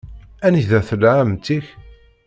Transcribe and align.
Anida 0.45 0.79
tella 0.87 1.09
ɛemmti-k? 1.19 1.65